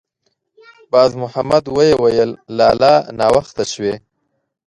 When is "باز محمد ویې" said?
0.91-1.93